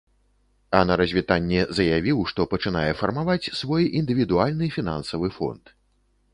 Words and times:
А 0.77 0.79
на 0.91 0.95
развітанне 1.01 1.59
заявіў, 1.81 2.23
што 2.33 2.47
пачынае 2.55 2.89
фармаваць 3.03 3.51
свой 3.61 3.83
індывідуальны 4.03 4.73
фінансавы 4.81 5.27
фонд. 5.41 5.63